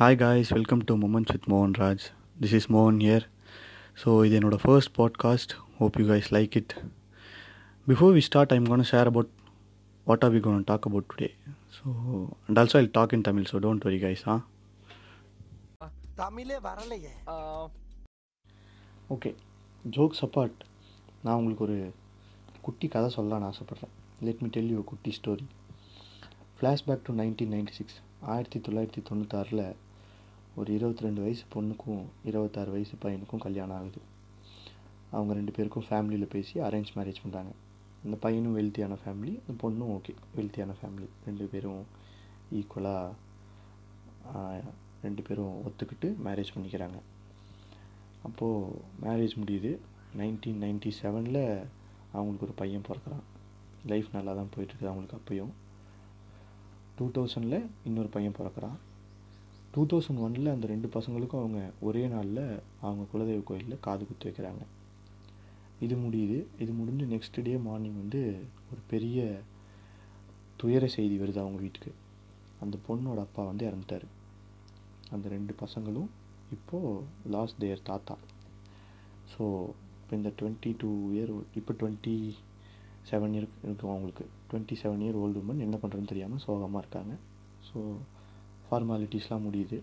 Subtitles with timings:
[0.00, 2.04] Hi guys welcome to moments with மோகன் Raj
[2.40, 3.24] this is மோகன் here
[4.02, 6.72] so இது என்னோடய first podcast hope you guys like it
[7.86, 9.30] before we start I'm gonna share about
[10.06, 11.28] what are we gonna talk about today
[11.76, 11.84] so
[12.46, 14.36] and also I talk in Tamil so don't worry guys ஆ
[16.16, 17.12] தமிழே வரலையே.
[19.10, 19.30] Okay
[19.90, 20.58] jokes apart
[21.24, 21.78] நான் உங்களுக்கு ஒரு
[22.62, 23.94] குட்டி கதை சொல்லலாம்னு ஆசைப்பட்றேன்.
[24.20, 25.46] Let me tell you குட்டி story
[26.58, 29.62] flashback to nineteen ninety six ஆயிரத்தி தொள்ளாயிரத்தி தொண்ணூத்தாறில்
[30.58, 34.00] ஒரு இருபத்தி ரெண்டு வயசு பொண்ணுக்கும் இருபத்தாறு வயசு பையனுக்கும் கல்யாணம் ஆகுது.
[35.10, 37.52] அவங்க ரெண்டு பேருக்கும் ஃபேமிலியில் பேசி அரேஞ்ச் மேரேஜ் பண்ணுறாங்க
[38.04, 41.82] அந்த பையனும் வெல்த்தியான ஃபேமிலி அந்த பொண்ணும் ஓகே வெல்த்தியான ஃபேமிலி ரெண்டு பேரும்
[42.58, 43.12] ஈக்குவலாக
[45.04, 46.98] ரெண்டு பேரும் ஒத்துக்கிட்டு மேரேஜ் பண்ணிக்கிறாங்க.
[48.22, 49.72] அப்போது மேரேஜ் முடியுது.
[50.20, 51.42] நைன்டீன் நைன்டி செவனில்
[52.12, 53.24] அவங்களுக்கு ஒரு பையன் பிறக்கிறான்.
[53.90, 55.52] லைஃப் நல்லா தான் போயிட்டுருக்குது அவங்களுக்கு அப்பையும்.
[56.96, 58.78] டூ தௌசண்டில் இன்னொரு பையன் பிறக்கிறான்.
[59.74, 62.44] டூ தௌசண்ட் ஒனில் அந்த ரெண்டு பசங்களுக்கும் அவங்க ஒரே நாளில்
[62.86, 64.62] அவங்க குலதெய்வ கோயிலில் காது குத்து வைக்கிறாங்க.
[65.84, 66.38] இது முடியுது.
[66.62, 68.22] இது முடிஞ்சு நெக்ஸ்ட் டே மார்னிங் வந்து
[68.70, 69.18] ஒரு பெரிய
[70.62, 71.92] துயர செய்தி வருது அவங்க வீட்டுக்கு.
[72.64, 74.06] அந்த பொண்ணோட அப்பா வந்து இறந்துட்டார்.
[75.14, 76.10] அந்த ரெண்டு பசங்களும்
[76.56, 78.16] இப்போது லாஸ்ட் தேர் தாத்தா.
[79.32, 79.44] ஸோ
[80.00, 82.14] இப்போ இந்த டுவெண்ட்டி டூ இயர் இப்போ டுவெண்ட்டி
[83.10, 84.24] செவன் இயர் இருக்கும் அவங்களுக்கு.
[84.50, 87.14] Twenty seven year old woman என்ன பண்ணுறதுன்னு தெரியாமல் சோகமாக இருக்காங்க.
[87.68, 87.78] ஸோ
[88.70, 89.78] ஃபார்மாலிட்டிஸ்லாம் முடியுது.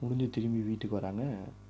[0.00, 1.24] முடிஞ்சு திரும்பி வீட்டுக்கு வராங்க.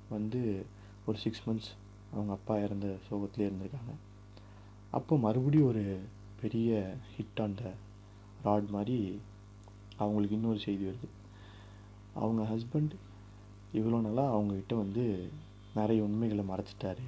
[0.09, 0.65] வந்து
[1.05, 1.71] ஒரு சிக்ஸ் மந்த்ஸ்
[2.13, 3.93] அவங்க அப்பா இறந்த சோகத்துலேயே இருந்திருக்காங்க.
[4.91, 5.99] அப்போ மறுபடியும் ஒரு
[6.41, 7.71] பெரிய ஹிட் ஆன் த
[8.43, 9.19] ராட் மாதிரி
[9.97, 11.09] அவங்களுக்கு இன்னொரு செய்தி வருது.
[12.13, 12.91] அவங்க ஹஸ்பண்ட்
[13.73, 15.29] இவ்வளோ நாளாக அவங்கக்கிட்ட வந்து
[15.75, 17.07] நிறைய உண்மைகளை மறைச்சிட்டாரு.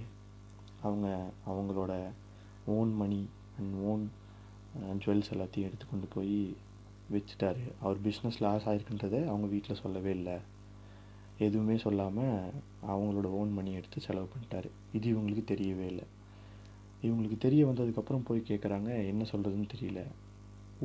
[0.82, 1.94] அவங்க அவங்களோட
[2.66, 3.28] own money
[3.60, 4.12] and own
[5.06, 6.56] jewels எல்லாத்தையும் எடுத்து கொண்டு போய்
[7.14, 10.38] வச்சுட்டாரு அவர் பிஸ்னஸ் லாஸ் ஆகிருக்குன்றதை அவங்க வீட்டில் சொல்லவே இல்லை.
[11.48, 12.54] எதுவுமே சொல்லாமல்
[12.94, 14.70] அவங்களோட ஓன் மணி எடுத்து செலவு பண்ணிட்டாரு.
[14.98, 16.06] இது இவங்களுக்கு தெரியவே இல்லை.
[17.08, 20.02] இவங்களுக்கு தெரிய வந்ததுக்கப்புறம் போய் கேட்குறாங்க என்ன சொல்கிறதுன்னு தெரியல.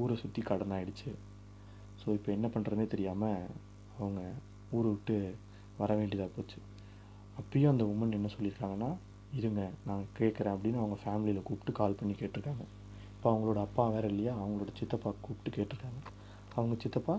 [0.03, 1.11] ஊரை சுற்றி கடன் ஆகிடுச்சு
[2.01, 3.43] ஸோ இப்போ என்ன பண்ணுறதுனே தெரியாமல்
[3.99, 4.21] அவங்க
[4.77, 5.17] ஊரை விட்டு
[5.81, 6.59] வர வேண்டியதாக போச்சு.
[7.41, 8.91] அப்பயும் அந்த உமன் என்ன சொல்லியிருக்காங்கன்னா
[9.39, 12.65] இருங்க நான் கேட்குறேன் அப்படின்னு அவங்க ஃபேமிலியில் கூப்பிட்டு கால் பண்ணி கேட்டிருக்காங்க.
[13.25, 14.33] இப்போ அவங்களோட அப்பா வேறு இல்லையா?
[14.41, 16.01] அவங்களோட சித்தப்பா கூப்பிட்டு கேட்டிருக்காங்க.
[16.55, 17.15] அவங்க சித்தப்பா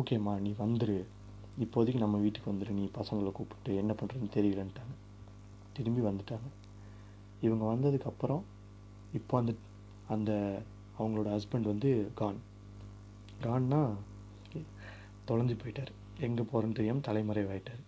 [0.00, 0.96] ஓகேம்மா நீ வந்துரு.
[1.64, 2.72] இப்போதைக்கு நம்ம வீட்டுக்கு வந்துரு.
[2.78, 4.94] நீ பசங்களை கூப்பிட்டு என்ன பண்ணுறதுன்னு தெரியலன்ட்டாங்க.
[5.76, 6.48] திரும்பி வந்துட்டாங்க.
[7.40, 8.42] இவங்க வந்ததுக்கப்புறம்
[9.18, 9.54] இப்போ அந்த
[10.14, 10.32] அந்த
[10.98, 12.40] அவங்களோட ஹஸ்பண்ட் வந்து கான்
[13.44, 13.80] கான்னா
[15.28, 15.92] தொலைஞ்சு போயிட்டார்.
[16.28, 17.84] எங்கே போகிறேன்னு தெரியாமல் தலைமறைவாயிட்டார்.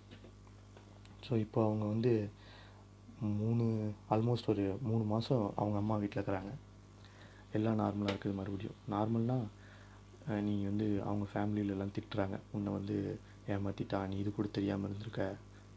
[1.29, 2.15] ஸோ இப்போ அவங்க வந்து
[3.43, 3.67] மூணு
[4.11, 6.55] ஆல்மோஸ்ட் ஒரு மூணு மாதம் அவங்க அம்மா வீட்டில் இருக்கிறாங்க.
[7.57, 8.79] எல்லாம் நார்மலாக இருக்குது மறுபடியும்.
[8.95, 9.47] நார்மல்னால்
[10.47, 12.37] நீ வந்து அவங்க ஃபேமிலியிலலாம் திட்டுறாங்க.
[12.57, 12.97] உன்னை வந்து
[13.55, 15.25] ஏமாற்றிட்டா நீ இது கூட தெரியாமல் இருந்திருக்க.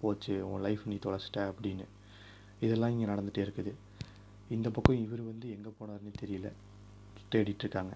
[0.01, 1.85] போச்சு உன் லைஃப் நீ தொலைச்சிட்ட அப்படின்னு.
[2.65, 3.73] இதெல்லாம் இங்கே நடந்துகிட்டே இருக்குது.
[4.55, 6.49] இந்த பக்கம் இவர் வந்து எங்கே போனார்னு தெரியல.
[7.33, 7.95] தேடிட்டுருக்காங்க.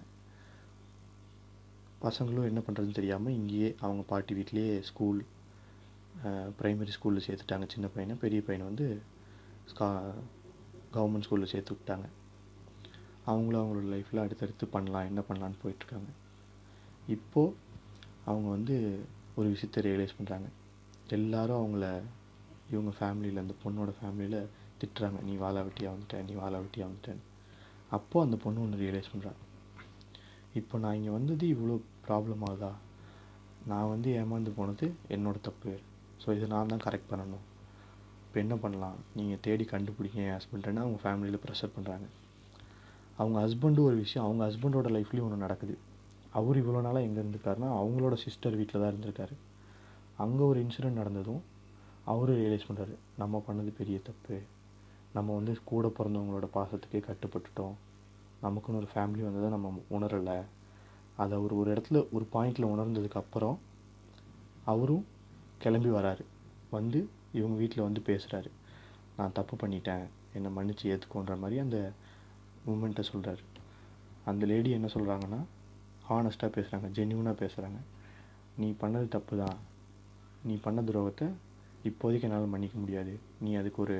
[2.04, 5.20] பசங்களும் என்ன பண்ணுறதுன்னு தெரியாமல் இங்கேயே அவங்க பாட்டி வீட்லேயே ஸ்கூல்
[6.58, 7.66] ப்ரைமரி ஸ்கூலில் சேர்த்துட்டாங்க.
[7.74, 8.86] சின்ன பையனை பெரிய பையனை வந்து
[9.70, 9.88] ஸ்கா
[10.96, 12.06] கவர்மெண்ட் ஸ்கூலில் சேர்த்து விட்டாங்க.
[13.30, 16.10] அவங்களும் அவங்களோட லைஃப்பில் அடுத்தடுத்து பண்ணலாம் என்ன பண்ணலான்னு போயிட்டுருக்காங்க.
[17.14, 17.54] இப்போது
[18.30, 18.74] அவங்க வந்து
[19.38, 20.48] ஒரு விஷயத்த ரியலைஸ் பண்ணுறாங்க
[21.16, 21.86] எல்லாரும் அவங்கள
[22.72, 24.38] இவங்க ஃபேமிலியில் அந்த பொண்ணோட ஃபேமிலியில்
[24.80, 25.18] திட்டுறாங்க.
[25.28, 26.18] நீ வாழா வெட்டியாக வந்துட்ட?
[26.28, 27.24] நீ வாழா வெட்டியாக வந்துட்டேன்னு.
[27.96, 29.40] அப்போது அந்த பொண்ணு ஒன்று ரியலைஸ் பண்ணுறாங்க
[30.60, 31.76] இப்போ நான் இங்கே வந்தது இவ்வளோ
[32.06, 32.72] ப்ராப்ளம் ஆகுதா
[33.70, 35.72] நான் வந்து ஏமாந்து போனது என்னோடய தப்பு
[36.22, 37.44] ஸோ இதை நான் தான் கரெக்ட் பண்ணணும்.
[38.26, 38.98] இப்போ என்ன பண்ணலாம்?
[39.18, 42.06] நீங்கள் தேடி கண்டுபிடிங்க என் ஹஸ்பண்ட்னா அவங்க ஃபேமிலியில் ப்ரெஷர் பண்ணுறாங்க
[43.18, 45.74] அவங்க ஹஸ்பண்டு ஒரு விஷயம் அவங்க ஹஸ்பண்டோட லைஃப்லேயும் ஒன்று நடக்குது.
[46.38, 49.34] அவர் இவ்வளோ நாளாக எங்கே இருந்திருக்காருன்னா அவங்களோட சிஸ்டர் வீட்டில் தான் இருந்திருக்காரு.
[50.24, 51.42] அங்கே ஒரு இன்சிடெண்ட் நடந்ததும்
[52.12, 54.36] அவரும் ரியலைஸ் பண்ணுறாரு நம்ம பண்ணது பெரிய தப்பு.
[55.16, 57.74] நம்ம வந்து கூட பிறந்தவங்களோட பாசத்துக்கே கட்டுப்பட்டுட்டோம்.
[58.44, 60.38] நமக்குன்னு ஒரு ஃபேமிலி வந்ததை நம்ம உணரலை.
[61.22, 63.58] அதை அவர் ஒரு இடத்துல ஒரு பாயிண்டில் உணர்ந்ததுக்கப்புறம்
[64.72, 65.04] அவரும்
[65.62, 66.24] கிளம்பி வராரு.
[66.76, 67.00] வந்து
[67.38, 68.50] இவங்க வீட்டில் வந்து பேசுகிறாரு
[69.18, 70.04] நான் தப்பு பண்ணிட்டேன்.
[70.36, 71.78] என்னை மன்னிச்சு ஏற்றுக்கோன்ற மாதிரி அந்த
[72.66, 73.44] மூமெண்ட்டை சொல்கிறாரு
[74.24, 75.40] அந்த லேடி என்ன சொல்கிறாங்கன்னா
[76.08, 77.80] ஹானஸ்ட்டாக பேசுகிறாங்க ஜென்யூனாக பேசுகிறாங்க
[78.60, 79.58] நீ பண்ணது தப்பு தான்
[80.48, 81.26] நீ பண்ண துரோகத்தை
[81.88, 83.14] இப்போதைக்கு என்னால் மன்னிக்க முடியாது.
[83.40, 83.96] நீ அதுக்கு ஒரு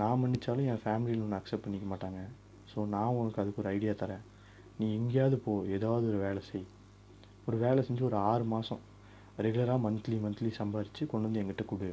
[0.00, 2.20] நான் மன்னித்தாலும் என் ஃபேமிலியில் ஒன்று அக்செப்ட் பண்ணிக்க மாட்டாங்க.
[2.70, 4.24] ஸோ நான் உனக்கு அதுக்கு ஒரு ஐடியா தரேன்.
[4.78, 6.66] நீ எங்கேயாவது போ ஏதாவது ஒரு வேலை செய்.
[7.46, 8.82] ஒரு வேலை செஞ்சு ஒரு ஆறு மாதம்
[9.44, 11.90] ரெகுலராக மந்த்லி மந்த்லி சம்பாரித்து கொண்டு வந்து என்கிட்ட கொடு.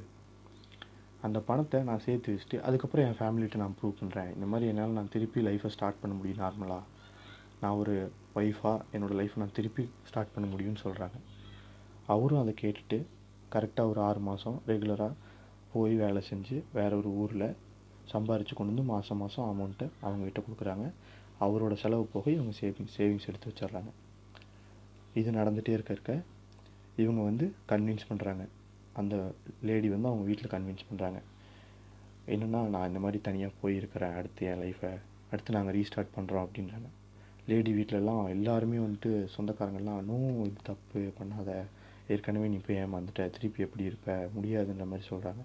[1.21, 5.09] அந்த பணத்தை நான் சேர்த்து வச்சுட்டு அதுக்கப்புறம் என் ஃபேமிலிகிட்ட நான் ப்ரூவ் பண்ணுறேன் இந்த மாதிரி என்னால் நான்
[5.09, 6.83] திருப்பி லைஃப்பை ஸ்டார்ட் பண்ண முடியும் நார்மலாக
[7.59, 7.95] நான் ஒரு
[8.35, 11.17] ஒய்ஃபாக என்னோடய லைஃப்பை நான் திருப்பி ஸ்டார்ட் பண்ண முடியும்னு சொல்கிறாங்க
[12.07, 12.99] அவரும் அதை கேட்டுட்டு
[13.55, 15.13] கரெக்டாக ஒரு ஆறு மாதம் ரெகுலராக
[15.73, 17.47] போய் வேலை செஞ்சு வேறு ஒரு ஊரில்
[18.13, 20.85] சம்பாரித்து கொண்டு வந்து மாதம் மாதம் அமௌண்ட்டை அவங்ககிட்ட கொடுக்குறாங்க.
[21.39, 23.91] அவரோட செலவு போக இவங்க சேவிங் சேவிங்ஸ் எடுத்து வச்சிடுறாங்க.
[25.13, 26.13] இது நடந்துகிட்டே இருக்க இருக்க
[26.95, 28.43] இவங்க வந்து கன்வின்ஸ் பண்ணுறாங்க
[28.93, 29.15] அந்த
[29.61, 31.19] லேடி வந்து அவங்க வீட்டில் கன்வின்ஸ் பண்ணுறாங்க
[32.27, 34.91] என்னென்னா நான் இந்த மாதிரி தனியாக போயிருக்கிறேன் அடுத்து என் லைஃப்பை
[35.31, 36.89] அடுத்து நாங்கள் ரீஸ்டார்ட் பண்ணுறோம் அப்படின்றாங்க.
[37.47, 41.63] லேடி வீட்டிலலாம் எல்லாருமே வந்துட்டு சொந்தக்காரங்கெல்லாம் நோ இது தப்பு பண்ணாத.
[42.07, 43.29] ஏற்கனவே நீ போய் ஏமாந்துட்ட.
[43.29, 44.29] திருப்பி எப்படி இருப்ப?
[44.35, 45.43] முடியாதுன்ற மாதிரி சொல்கிறாங்க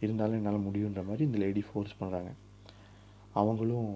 [0.00, 2.30] இருந்தாலும் என்னால் முடியுன்ற மாதிரி இந்த லேடி ஃபோர்ஸ் பண்ணுறாங்க
[3.32, 3.90] அவங்களும்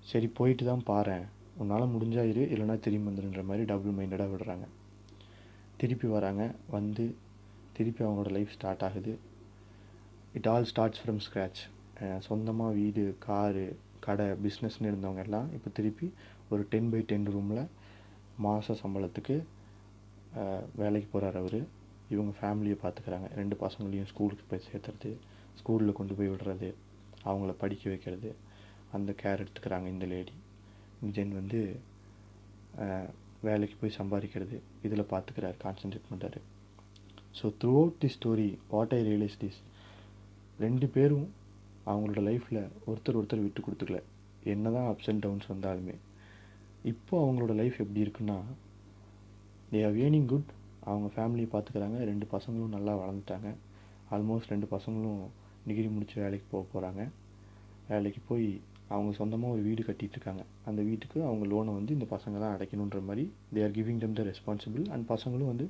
[0.00, 1.18] சரி போயிட்டு தான் பாரு
[1.58, 4.66] உன்னால் முடிஞ்சா இரு இல்லைனா திரும்பி வந்துடுன்ற மாதிரி டபுள் மைண்டடாக விடுறாங்க.
[5.76, 6.54] திருப்பி வராங்க.
[6.70, 7.04] வந்து
[7.78, 9.12] திருப்பி அவங்களோட லைஃப் ஸ்டார்ட் ஆகுது.
[10.38, 11.60] It all starts from scratch
[12.28, 13.66] சொந்தமாக வீடு காரு
[14.06, 16.06] கடை பிஸ்னஸ்னு இருந்தவங்க எல்லாம் இப்போ திருப்பி
[16.52, 17.62] ஒரு டென் பை டென் ரூமில்
[18.44, 19.36] மாத சம்பளத்துக்கு
[20.80, 21.60] வேலைக்கு போகிறார் அவர்.
[22.14, 25.10] இவங்க ஃபேமிலியை பார்த்துக்கிறாங்க ரெண்டு பசங்களையும் ஸ்கூலுக்கு போய் சேர்த்துறது
[25.60, 26.68] ஸ்கூலில் கொண்டு போய் விடுறது
[27.28, 28.30] அவங்கள படிக்க வைக்கிறது.
[28.96, 30.36] அந்த கேர் எடுத்துக்கிறாங்க இந்த லேடி
[31.16, 31.60] ஜென் வந்து
[33.48, 34.56] வேலைக்கு போய் சம்பாதிக்கிறது.
[34.86, 36.40] இதில் பார்த்துக்கிறாரு கான்சன்ட்ரேட் பண்ணுறாரு
[37.38, 37.46] so
[37.80, 39.58] throughout the story what I realise this
[40.64, 41.26] ரெண்டு பேரும்
[41.90, 43.98] அவங்களோட லைஃப்பில் ஒருத்தர் ஒருத்தர் விட்டு கொடுத்துக்கல.
[44.52, 45.94] என்ன தான் அப்ஸ் அண்ட் டவுன்ஸ் வந்தாலுமே.
[46.92, 48.38] இப்போ அவங்களோட லைஃப் எப்படி இருக்குன்னா
[49.70, 50.50] தே ஆர் ஏர்னிங் குட்
[50.90, 53.48] அவங்க ஃபேமிலியை பார்த்துக்கிறாங்க ரெண்டு பசங்களும் நல்லா வளர்ந்துட்டாங்க.
[54.16, 55.22] ஆல்மோஸ்ட் ரெண்டு பசங்களும்
[55.68, 57.02] டிகிரி முடித்து வேலைக்கு போக போகிறாங்க
[57.88, 58.48] வேலைக்கு போய்
[58.94, 63.00] அவங்க சொந்தமாக ஒரு வீடு கட்டிகிட்ருக்காங்க இருக்காங்க அந்த வீட்டுக்கு அவங்க லோனை வந்து இந்த பசங்க தான் அடைக்கணுன்ற
[63.08, 63.24] மாதிரி
[63.54, 65.66] தே ஆர் கிவிங் டம் த ரெஸ்பான்சிபிள் அண்ட் பசங்களும் வந்து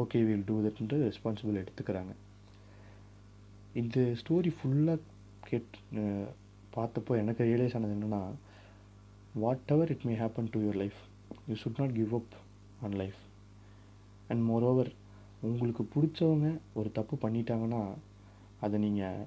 [0.00, 2.12] ஓகே வில் டூ தட்ன்ற ரெஸ்பான்சிபிள் எடுத்துக்கிறாங்க.
[3.80, 4.98] இந்த ஸ்டோரி ஃபுல்லாக
[5.48, 5.76] கேட்
[6.76, 8.22] பார்த்தப்போ எனக்கு ரியலைஸ் ஆனது என்னென்னா
[9.74, 11.00] whatever it may happen to your life
[11.50, 12.32] you should not give up
[12.86, 13.20] on life
[14.30, 14.90] and moreover
[15.50, 16.48] உங்களுக்கு பிடிச்சவங்க
[16.78, 17.82] ஒரு தப்பு பண்ணிட்டாங்கன்னா
[18.64, 19.20] அதை நீங்கள்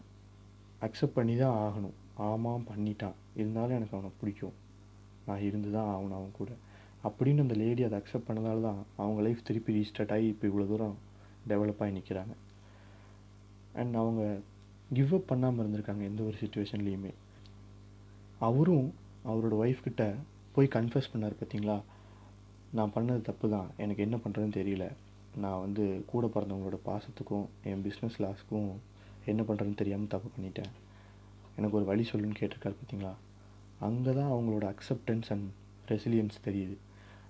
[0.87, 1.95] அக்செப்ட் பண்ணி தான் ஆகணும்.
[2.17, 3.17] ஆமாம் பண்ணிட்டான்.
[3.35, 4.55] இருந்தாலும் எனக்கு அவனை பிடிக்கும்.
[5.25, 6.51] நான் இருந்து தான் ஆகணும் அவன் கூட.
[7.07, 10.95] அப்படின்னு அந்த லேடி அதை அக்செப்ட் பண்ணதால தான் அவங்க லைஃப் திருப்பி ரீஸ்டார்ட் ஆகி இப்போ இவ்வளோ தூரம்
[11.49, 12.33] டெவலப் ஆகி நிற்கிறாங்க
[13.73, 14.39] அண்ட் அவங்க
[14.93, 17.11] கிவ் அப் பண்ணாமல் இருந்திருக்காங்க எந்த ஒரு சுச்சுவேஷன்லேயுமே
[18.39, 18.93] அவரும்
[19.25, 20.15] அவரோட ஒய்ஃப்கிட்ட
[20.53, 21.77] போய் கன்ஃபஸ் பண்ணார் பார்த்தீங்களா
[22.71, 24.85] நான் பண்ணது தப்பு தான் எனக்கு என்ன பண்ணுறதுன்னு தெரியல.
[25.35, 28.71] நான் வந்து கூட பிறந்தவங்களோட பாசத்துக்கும் என் பிஸ்னஸ் லாஸ்க்கும்
[29.25, 30.71] என்ன பண்ணுறதுன்னு தெரியாமல் தப்பு பண்ணிட்டேன்.
[31.57, 33.13] எனக்கு ஒரு வழி சொல்லுன்னு கேட்டிருக்காரு பார்த்தீங்களா?
[33.79, 35.47] அங்கே தான் அவங்களோட அக்செப்டன்ஸ் அண்ட்
[35.91, 36.75] ரெசிலியன்ஸ் தெரியுது.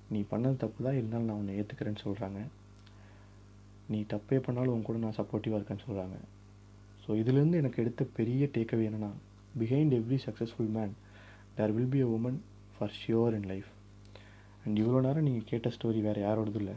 [0.10, 2.40] நீ பண்ணது தப்பு தான் இருந்தாலும் நான் உன்னை ஏற்றுக்கிறேன்னு சொல்கிறாங்க
[3.90, 6.16] நீ தப்பே பண்ணாலும் உன் கூட நான் சப்போர்ட்டிவாக இருக்கேன்னு சொல்கிறாங்க
[7.04, 9.12] ஸோ இதுலேருந்து எனக்கு எடுத்த பெரிய டேக்அவே என்னென்னா
[9.60, 10.94] behind every successful man
[11.56, 12.40] there will be a woman
[12.76, 13.70] for sure in life
[14.66, 16.76] and இவ்வளோ நேரம் நீங்கள் கேட்ட ஸ்டோரி வேறு யாரோடது இல்லை.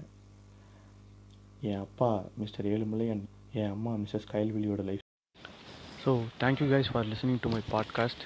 [1.62, 5.04] என் அப்பா மிஸ்டர் ஏழுமலை அண்ட் என் அம்மா Mrs கைல்வெளியோட life
[6.08, 8.24] So, thank you guys for listening to my podcast.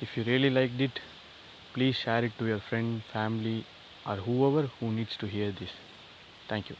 [0.00, 1.00] If you really liked it,
[1.74, 3.66] please share it to your friend, family,
[4.06, 5.72] or whoever who needs to hear this.
[6.48, 6.76] Thank you.